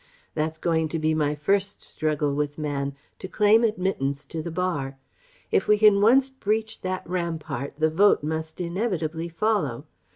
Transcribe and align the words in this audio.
That's 0.33 0.57
going 0.57 0.87
to 0.87 0.97
be 0.97 1.13
my 1.13 1.35
first 1.35 1.83
struggle 1.83 2.33
with 2.33 2.57
Man: 2.57 2.95
to 3.19 3.27
claim 3.27 3.63
admittance 3.63 4.25
to 4.25 4.41
the 4.41 4.49
Bar.... 4.49 4.97
If 5.51 5.67
we 5.67 5.77
can 5.77 6.01
once 6.01 6.27
breach 6.27 6.81
that 6.81 7.07
rampart 7.07 7.75
the 7.77 7.91
Vote 7.91 8.23
must 8.23 8.59
inevitably 8.59 9.29
follow. 9.29 9.85